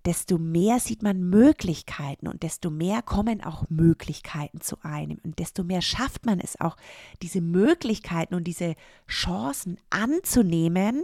desto 0.05 0.39
mehr 0.39 0.79
sieht 0.79 1.03
man 1.03 1.31
Möglichkeiten 1.31 2.29
und 2.29 2.45
desto 2.45 2.71
mehr 2.71 3.03
kommen 3.03 3.43
auch 3.43 3.65
Möglichkeiten 3.69 4.61
zu 4.61 4.77
einem 4.83 5.19
und 5.25 5.41
desto 5.41 5.65
mehr 5.65 5.83
schafft 5.83 6.25
man 6.25 6.39
es 6.39 6.61
auch, 6.61 6.77
diese 7.23 7.41
Möglichkeiten 7.41 8.37
und 8.37 8.45
diese 8.45 8.77
Chancen 9.09 9.79
anzunehmen, 9.91 11.03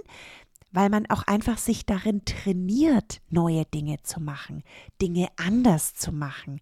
weil 0.70 0.90
man 0.90 1.06
auch 1.06 1.22
einfach 1.22 1.58
sich 1.58 1.86
darin 1.86 2.24
trainiert, 2.24 3.20
neue 3.30 3.64
Dinge 3.64 4.02
zu 4.02 4.20
machen, 4.20 4.62
Dinge 5.00 5.28
anders 5.36 5.94
zu 5.94 6.12
machen, 6.12 6.60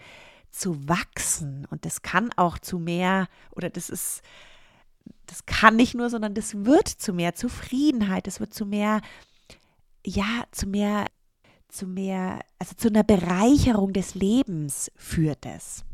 zu 0.50 0.88
wachsen. 0.88 1.66
Und 1.70 1.84
das 1.84 2.02
kann 2.02 2.30
auch 2.36 2.58
zu 2.58 2.78
mehr, 2.78 3.28
oder 3.50 3.68
das 3.68 3.90
ist, 3.90 4.22
das 5.26 5.44
kann 5.46 5.76
nicht 5.76 5.94
nur, 5.94 6.08
sondern 6.08 6.34
das 6.34 6.64
wird 6.64 6.88
zu 6.88 7.12
mehr 7.12 7.34
Zufriedenheit, 7.34 8.26
das 8.26 8.40
wird 8.40 8.54
zu 8.54 8.64
mehr, 8.64 9.00
ja, 10.04 10.44
zu 10.52 10.66
mehr, 10.66 11.06
zu 11.68 11.86
mehr, 11.86 12.40
also 12.58 12.74
zu 12.76 12.88
einer 12.88 13.02
Bereicherung 13.02 13.92
des 13.92 14.14
Lebens 14.14 14.90
führt 14.94 15.44
es. 15.46 15.84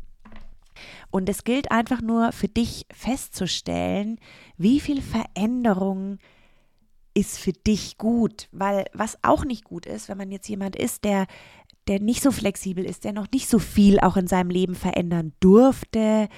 Und 1.09 1.29
es 1.29 1.43
gilt 1.43 1.71
einfach 1.71 2.01
nur 2.01 2.31
für 2.31 2.47
dich 2.47 2.85
festzustellen, 2.91 4.19
wie 4.57 4.79
viel 4.79 5.01
Veränderung 5.01 6.19
ist 7.13 7.37
für 7.37 7.53
dich 7.53 7.97
gut, 7.97 8.47
weil 8.51 8.85
was 8.93 9.17
auch 9.21 9.45
nicht 9.45 9.63
gut 9.63 9.85
ist, 9.85 10.09
wenn 10.09 10.17
man 10.17 10.31
jetzt 10.31 10.47
jemand 10.47 10.75
ist, 10.75 11.03
der 11.03 11.27
der 11.87 11.99
nicht 11.99 12.23
so 12.23 12.31
flexibel 12.31 12.85
ist, 12.85 13.03
der 13.03 13.13
noch 13.13 13.27
nicht 13.33 13.49
so 13.49 13.59
viel 13.59 13.99
auch 13.99 14.15
in 14.15 14.27
seinem 14.27 14.49
Leben 14.49 14.75
verändern 14.75 15.33
durfte, 15.41 16.29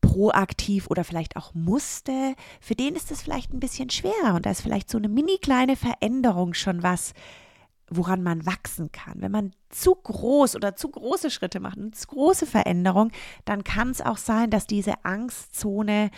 proaktiv 0.00 0.88
oder 0.88 1.04
vielleicht 1.04 1.36
auch 1.36 1.54
musste, 1.54 2.34
für 2.60 2.74
den 2.74 2.94
ist 2.94 3.10
es 3.10 3.22
vielleicht 3.22 3.52
ein 3.52 3.60
bisschen 3.60 3.90
schwerer 3.90 4.34
und 4.34 4.46
da 4.46 4.50
ist 4.50 4.62
vielleicht 4.62 4.90
so 4.90 4.98
eine 4.98 5.08
mini 5.08 5.38
kleine 5.38 5.76
Veränderung 5.76 6.54
schon 6.54 6.82
was, 6.82 7.12
woran 7.88 8.22
man 8.22 8.46
wachsen 8.46 8.92
kann. 8.92 9.20
Wenn 9.20 9.32
man 9.32 9.52
zu 9.68 9.94
groß 9.94 10.56
oder 10.56 10.76
zu 10.76 10.90
große 10.90 11.30
Schritte 11.30 11.60
macht, 11.60 11.78
eine 11.78 11.90
zu 11.90 12.06
große 12.06 12.46
Veränderung, 12.46 13.10
dann 13.44 13.64
kann 13.64 13.90
es 13.90 14.00
auch 14.00 14.16
sein, 14.16 14.50
dass 14.50 14.66
diese 14.66 15.04
Angstzone 15.04 16.10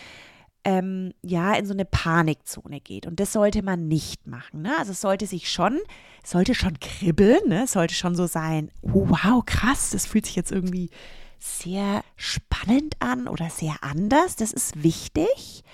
ähm, 0.65 1.13
ja 1.23 1.55
in 1.55 1.67
so 1.67 1.73
eine 1.73 1.85
Panikzone 1.85 2.81
geht. 2.81 3.07
Und 3.07 3.21
das 3.21 3.33
sollte 3.33 3.63
man 3.63 3.89
nicht 3.89 4.27
machen. 4.27 4.63
Ne? 4.63 4.77
Also 4.79 4.93
es 4.93 5.01
sollte 5.01 5.27
sich 5.27 5.51
schon, 5.51 5.79
sollte 6.25 6.55
schon 6.55 6.79
kribbeln, 6.81 7.49
ne? 7.49 7.65
es 7.65 7.73
sollte 7.73 7.95
schon 7.95 8.15
so 8.15 8.27
sein, 8.27 8.71
oh, 8.83 9.09
wow, 9.09 9.45
krass, 9.45 9.91
das 9.91 10.07
fühlt 10.07 10.27
sich 10.27 10.37
jetzt 10.37 10.53
irgendwie 10.53 10.91
sehr 11.39 12.05
spannend 12.17 12.95
an 13.01 13.27
oder 13.27 13.51
sehr 13.51 13.77
anders. 13.81 14.37
Das 14.37 14.53
ist 14.53 14.83
wichtig. 14.83 15.65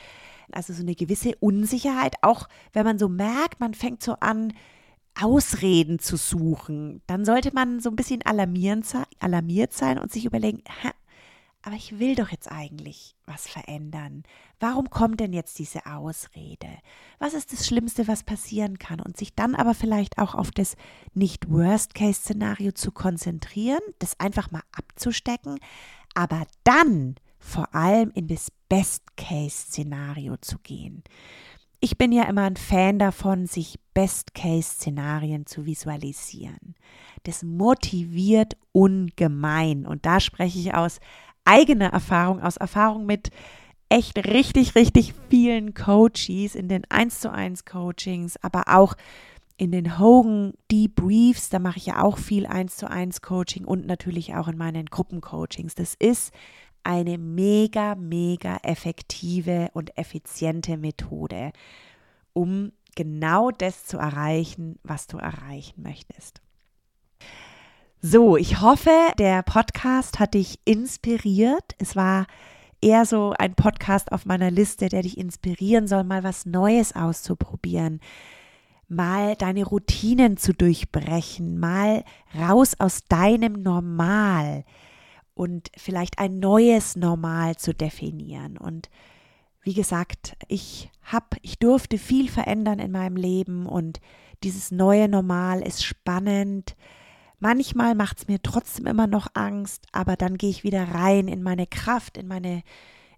Also 0.50 0.73
so 0.73 0.83
eine 0.83 0.95
gewisse 0.95 1.33
Unsicherheit, 1.40 2.14
auch 2.23 2.49
wenn 2.73 2.85
man 2.85 2.99
so 2.99 3.09
merkt, 3.09 3.61
man 3.61 3.75
fängt 3.75 4.02
so 4.02 4.14
an, 4.21 4.54
Ausreden 5.21 5.99
zu 5.99 6.16
suchen, 6.16 7.02
dann 7.09 7.25
sollte 7.25 7.52
man 7.52 7.80
so 7.80 7.90
ein 7.90 7.97
bisschen 7.97 8.23
alarmiert 8.23 8.85
sein 9.73 9.99
und 9.99 10.12
sich 10.12 10.25
überlegen, 10.25 10.62
aber 11.68 11.76
ich 11.76 11.98
will 11.98 12.14
doch 12.14 12.30
jetzt 12.30 12.50
eigentlich 12.50 13.14
was 13.26 13.46
verändern. 13.46 14.22
Warum 14.58 14.88
kommt 14.88 15.20
denn 15.20 15.34
jetzt 15.34 15.58
diese 15.58 15.84
Ausrede? 15.84 16.66
Was 17.18 17.34
ist 17.34 17.52
das 17.52 17.66
Schlimmste, 17.66 18.08
was 18.08 18.22
passieren 18.22 18.78
kann? 18.78 19.00
Und 19.00 19.18
sich 19.18 19.34
dann 19.34 19.54
aber 19.54 19.75
vielleicht 19.75 20.16
auch 20.16 20.34
auf 20.34 20.50
das 20.50 20.76
nicht 21.12 21.50
Worst-Case-Szenario 21.50 22.72
zu 22.72 22.90
konzentrieren, 22.90 23.82
das 23.98 24.18
einfach 24.18 24.50
mal 24.50 24.62
abzustecken, 24.72 25.58
aber 26.14 26.46
dann 26.64 27.16
vor 27.38 27.75
allem 27.75 28.12
in 28.14 28.28
das 28.28 28.50
Best-Case-Szenario 28.70 30.38
zu 30.38 30.58
gehen. 30.60 31.02
ich 31.80 31.96
bin 31.96 32.12
ja 32.12 32.25
immer 32.25 32.44
ein 32.44 32.56
Fan 32.56 32.98
davon, 32.98 33.46
sich 33.46 33.78
Best-Case-Szenarien 33.94 35.46
zu 35.46 35.66
visualisieren. 35.66 36.75
Das 37.25 37.42
motiviert 37.42 38.56
ungemein. 38.72 39.87
Und 39.87 40.06
da 40.06 40.18
spreche 40.18 40.58
ich 40.58 40.75
aus 40.75 40.98
eigener 41.49 41.93
Erfahrung, 41.93 42.43
aus 42.43 42.59
Erfahrung 42.59 43.07
mit 43.07 43.31
echt 43.88 44.19
richtig, 44.19 44.75
richtig 44.75 45.14
vielen 45.31 45.73
Coaches 45.73 46.55
in 46.55 46.69
den 46.69 46.83
1 46.90 47.21
zu 47.21 47.33
1 47.33 47.64
Coachings, 47.64 48.37
aber 48.43 48.64
auch 48.69 48.95
in 49.57 49.73
den 49.73 49.99
Hogan 49.99 50.52
Debriefs, 50.71 51.49
da 51.49 51.59
mache 51.59 51.78
ich 51.78 51.87
ja 51.87 52.02
auch 52.02 52.19
viel 52.19 52.47
1 52.47 52.76
zu 52.76 52.88
1 52.88 53.23
Coaching 53.23 53.64
und 53.64 53.87
natürlich 53.87 54.35
auch 54.35 54.47
in 54.47 54.59
meinen 54.59 54.87
Gruppencoachings. 54.87 55.75
Das 55.75 55.95
ist 55.95 56.33
eine 56.85 57.19
mega, 57.19 57.95
mega 57.97 58.59
effektive 58.62 59.71
und 59.73 59.97
effiziente 59.99 60.76
Methode, 60.76 61.52
um 62.35 62.73
genau 62.95 63.50
das 63.50 63.85
zu 63.85 63.97
erreichen, 63.97 64.78
was 64.83 65.07
du 65.07 65.17
erreichen 65.17 65.83
möchtest. 65.83 66.40
So, 68.00 68.37
ich 68.37 68.61
hoffe, 68.61 68.93
der 69.19 69.43
Podcast 69.43 70.21
hat 70.21 70.35
dich 70.35 70.61
inspiriert. 70.64 71.75
Es 71.78 71.97
war 71.97 72.28
eher 72.81 73.05
so 73.05 73.35
ein 73.37 73.57
Podcast 73.57 74.12
auf 74.12 74.25
meiner 74.25 74.52
Liste, 74.52 74.88
der 74.88 75.02
dich 75.02 75.19
inspirieren 75.19 75.88
soll, 75.88 76.05
mal 76.05 76.23
was 76.23 76.47
Neues 76.47 76.95
auszuprobieren, 76.95 77.99
mal 78.87 79.35
deine 79.35 79.64
Routinen 79.64 80.37
zu 80.37 80.52
durchbrechen, 80.55 81.59
mal 81.59 82.05
raus 82.38 82.76
aus 82.78 83.00
deinem 83.09 83.64
Normal 83.64 84.64
und 85.35 85.73
vielleicht 85.76 86.21
ein 86.21 86.38
neues 86.38 86.95
Normal 86.95 87.57
zu 87.57 87.75
definieren. 87.75 88.59
Und 88.59 88.90
wie 89.64 89.75
gesagt, 89.75 90.37
ich 90.47 90.88
habe, 91.02 91.37
ich 91.43 91.59
durfte 91.59 91.99
viel 91.99 92.28
verändern 92.31 92.78
in 92.78 92.93
meinem 92.93 93.17
Leben 93.17 93.67
und 93.67 94.00
dieses 94.45 94.71
neue 94.71 95.09
Normal 95.09 95.62
ist 95.62 95.85
spannend. 95.85 96.76
Manchmal 97.40 97.95
macht 97.95 98.18
es 98.18 98.28
mir 98.28 98.42
trotzdem 98.42 98.87
immer 98.87 99.07
noch 99.07 99.28
Angst, 99.35 99.87
aber 99.92 100.16
dann 100.16 100.37
gehe 100.37 100.50
ich 100.50 100.64
wieder 100.64 100.95
rein 100.95 101.28
in 101.28 101.42
meine 101.42 101.66
Kraft, 101.66 102.16
in 102.16 102.26
meine, 102.26 102.62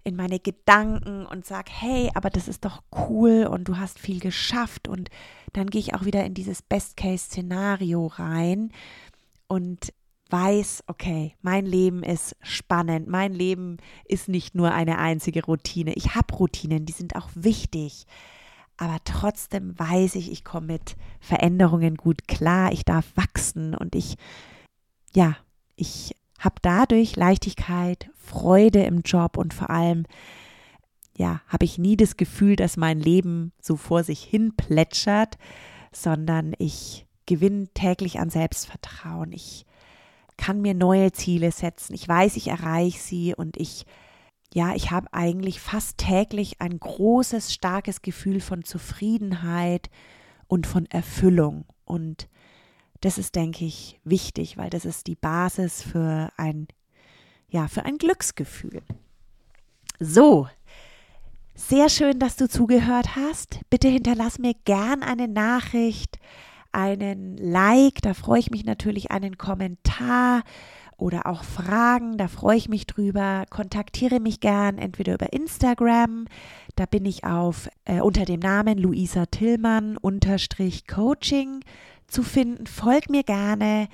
in 0.05 0.15
meine 0.15 0.39
Gedanken 0.39 1.25
und 1.25 1.47
sage, 1.47 1.71
hey, 1.75 2.11
aber 2.15 2.29
das 2.29 2.47
ist 2.47 2.65
doch 2.65 2.83
cool 3.09 3.47
und 3.51 3.69
du 3.69 3.79
hast 3.79 3.99
viel 3.99 4.21
geschafft 4.21 4.89
und 4.89 5.09
dann 5.55 5.69
gehe 5.69 5.81
ich 5.81 5.95
auch 5.95 6.05
wieder 6.05 6.25
in 6.25 6.35
dieses 6.35 6.61
Best-Case-Szenario 6.61 8.07
rein 8.07 8.73
und 9.49 9.93
weiß, 10.29 10.85
okay, 10.87 11.35
mein 11.43 11.67
Leben 11.67 12.03
ist 12.03 12.37
spannend, 12.43 13.09
mein 13.09 13.33
Leben 13.33 13.79
ist 14.05 14.29
nicht 14.29 14.55
nur 14.55 14.73
eine 14.73 14.99
einzige 14.99 15.45
Routine. 15.45 15.95
Ich 15.95 16.15
habe 16.15 16.35
Routinen, 16.35 16.87
die 16.87 16.93
sind 16.93 17.17
auch 17.17 17.31
wichtig. 17.35 18.07
Aber 18.81 18.97
trotzdem 19.05 19.79
weiß 19.79 20.15
ich, 20.15 20.33
ich 20.33 20.43
komme 20.43 20.69
mit 20.69 20.97
Veränderungen 21.21 21.97
gut 21.97 22.27
klar, 22.27 22.73
ich 22.73 22.87
darf 22.87 23.05
wachsen 23.15 23.75
und 23.75 23.95
ich, 23.95 24.17
ja, 25.13 25.37
ich 25.77 26.17
habe 26.39 26.55
dadurch 26.63 27.15
Leichtigkeit, 27.15 28.09
Freude 28.17 28.83
im 28.85 29.03
Job 29.03 29.37
und 29.37 29.53
vor 29.53 29.69
allem, 29.69 30.07
ja, 31.15 31.43
habe 31.47 31.67
ich 31.67 31.77
nie 31.77 31.99
das 31.99 32.17
Gefühl, 32.17 32.57
dass 32.57 32.79
mein 32.79 32.99
Leben 32.99 33.53
so 33.61 33.77
vor 33.77 34.03
sich 34.03 34.25
hin 34.25 34.55
plätschert, 34.57 35.37
sondern 35.93 36.55
ich 36.57 37.05
gewinne 37.27 37.69
täglich 37.75 38.19
an 38.19 38.31
Selbstvertrauen. 38.31 39.33
Ich 39.33 39.67
kann 40.39 40.63
mir 40.63 40.73
neue 40.73 41.13
Ziele 41.13 41.53
setzen. 41.53 41.93
Ich 41.93 42.09
weiß, 42.09 42.35
ich 42.37 42.49
erreiche 42.49 42.99
sie 42.99 43.35
und 43.35 43.59
ich, 43.59 43.85
ja, 44.53 44.75
ich 44.75 44.91
habe 44.91 45.13
eigentlich 45.13 45.61
fast 45.61 45.99
täglich 45.99 46.61
ein 46.61 46.79
großes, 46.79 47.53
starkes 47.53 48.03
Gefühl 48.03 48.41
von 48.41 48.65
Zufriedenheit 48.65 49.91
und 50.49 50.67
von 50.67 50.87
Erfüllung. 50.87 51.65
Und 51.85 52.29
das 53.01 53.17
ist, 53.17 53.37
denke 53.37 53.65
ich, 53.65 54.01
wichtig, 54.05 54.57
weil 54.57 54.71
das 54.71 54.85
ist 54.85 55.07
die 55.07 55.15
Basis 55.15 55.83
für 55.83 56.31
ein, 56.37 56.67
ja, 57.49 57.69
für 57.69 57.85
ein 57.85 57.97
Glücksgefühl. 57.97 58.83
So, 60.01 60.49
sehr 61.55 61.89
schön, 61.89 62.19
dass 62.19 62.37
du 62.37 62.49
zugehört 62.49 63.15
hast. 63.17 63.61
Bitte 63.71 63.89
hinterlass 63.89 64.39
mir 64.39 64.55
gern 64.65 65.03
eine 65.03 65.29
Nachricht 65.29 66.19
einen 66.73 67.37
Like, 67.37 68.01
da 68.03 68.15
freue 68.15 68.41
ich 68.41 68.51
mich 68.51 68.65
natürlich, 68.65 69.11
einen 69.11 69.39
Kommentar 69.39 70.43
oder 71.01 71.27
auch 71.27 71.45
Fragen, 71.45 72.17
da 72.17 72.29
freue 72.29 72.57
ich 72.57 72.69
mich 72.69 72.87
drüber. 72.87 73.45
Kontaktiere 73.51 74.21
mich 74.21 74.41
gern 74.41 74.79
entweder 74.79 75.15
über 75.15 75.33
Instagram, 75.33 76.27
da 76.77 76.87
bin 76.87 77.05
ich 77.05 77.25
auf 77.25 77.69
äh, 77.85 78.01
unter 78.01 78.25
dem 78.25 78.41
Namen 78.41 78.79
Luisa 78.79 79.27
Tillmann 79.27 79.97
unterstrich 79.97 80.87
Coaching 80.87 81.61
zu 82.07 82.23
finden. 82.23 82.67
Folg 82.67 83.11
mir 83.11 83.23
gerne. 83.23 83.89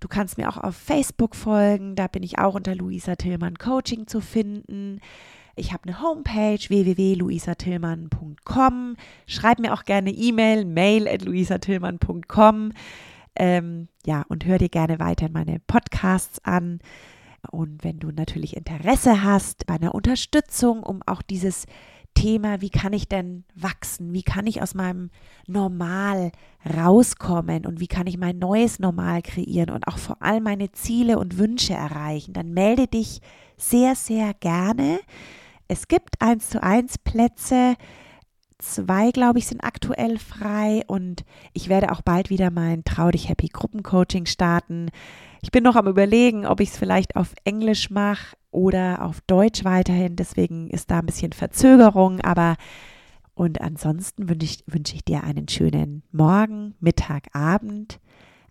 Du 0.00 0.08
kannst 0.08 0.38
mir 0.38 0.48
auch 0.48 0.58
auf 0.58 0.76
Facebook 0.76 1.34
folgen, 1.34 1.96
da 1.96 2.06
bin 2.06 2.22
ich 2.22 2.38
auch 2.38 2.54
unter 2.54 2.74
Luisa 2.74 3.16
Tillmann 3.16 3.58
Coaching 3.58 4.06
zu 4.06 4.20
finden. 4.20 5.00
Ich 5.56 5.72
habe 5.72 5.82
eine 5.84 6.00
Homepage 6.00 6.60
www.luisatillmann.com. 6.68 8.96
Schreib 9.26 9.58
mir 9.58 9.74
auch 9.74 9.84
gerne 9.84 10.10
E-Mail, 10.10 10.64
mail 10.64 11.08
at 11.08 11.22
luisatillmann.com. 11.22 12.72
Ähm, 13.38 13.88
ja, 14.04 14.24
und 14.28 14.44
hör 14.44 14.58
dir 14.58 14.68
gerne 14.68 14.98
weiter 14.98 15.28
meine 15.30 15.60
Podcasts 15.60 16.44
an. 16.44 16.80
Und 17.52 17.84
wenn 17.84 18.00
du 18.00 18.10
natürlich 18.10 18.56
Interesse 18.56 19.22
hast 19.22 19.66
bei 19.66 19.74
einer 19.74 19.94
Unterstützung, 19.94 20.82
um 20.82 21.02
auch 21.06 21.22
dieses 21.22 21.66
Thema, 22.14 22.60
wie 22.60 22.70
kann 22.70 22.92
ich 22.92 23.06
denn 23.08 23.44
wachsen? 23.54 24.12
Wie 24.12 24.24
kann 24.24 24.48
ich 24.48 24.60
aus 24.60 24.74
meinem 24.74 25.10
Normal 25.46 26.32
rauskommen? 26.76 27.64
Und 27.64 27.78
wie 27.78 27.86
kann 27.86 28.08
ich 28.08 28.18
mein 28.18 28.40
neues 28.40 28.80
Normal 28.80 29.22
kreieren 29.22 29.70
und 29.70 29.86
auch 29.86 29.98
vor 29.98 30.20
allem 30.20 30.42
meine 30.42 30.72
Ziele 30.72 31.20
und 31.20 31.38
Wünsche 31.38 31.74
erreichen? 31.74 32.32
Dann 32.32 32.52
melde 32.52 32.88
dich 32.88 33.20
sehr, 33.56 33.94
sehr 33.94 34.34
gerne. 34.34 34.98
Es 35.68 35.86
gibt 35.86 36.20
eins 36.20 36.50
zu 36.50 36.60
eins 36.60 36.98
Plätze. 36.98 37.76
Zwei, 38.58 39.12
glaube 39.12 39.38
ich, 39.38 39.46
sind 39.46 39.62
aktuell 39.62 40.18
frei 40.18 40.82
und 40.88 41.24
ich 41.52 41.68
werde 41.68 41.92
auch 41.92 42.02
bald 42.02 42.28
wieder 42.28 42.50
mein 42.50 42.82
Trau 42.82 43.10
dich 43.10 43.28
Happy 43.28 43.46
Gruppencoaching 43.46 44.26
starten. 44.26 44.90
Ich 45.42 45.52
bin 45.52 45.62
noch 45.62 45.76
am 45.76 45.86
Überlegen, 45.86 46.44
ob 46.44 46.60
ich 46.60 46.70
es 46.70 46.76
vielleicht 46.76 47.14
auf 47.14 47.34
Englisch 47.44 47.88
mache 47.90 48.36
oder 48.50 49.04
auf 49.04 49.20
Deutsch 49.22 49.64
weiterhin. 49.64 50.16
Deswegen 50.16 50.70
ist 50.70 50.90
da 50.90 50.98
ein 50.98 51.06
bisschen 51.06 51.32
Verzögerung, 51.32 52.20
aber 52.20 52.56
und 53.34 53.60
ansonsten 53.60 54.28
wünsche 54.28 54.46
ich, 54.46 54.64
wünsche 54.66 54.96
ich 54.96 55.04
dir 55.04 55.22
einen 55.22 55.46
schönen 55.46 56.02
Morgen, 56.10 56.74
Mittag, 56.80 57.28
Abend. 57.36 58.00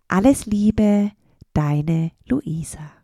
Alles 0.08 0.46
Liebe, 0.46 1.10
deine 1.52 2.12
Luisa. 2.24 2.97